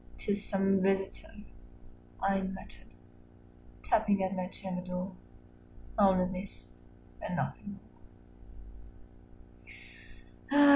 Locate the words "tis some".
0.17-0.81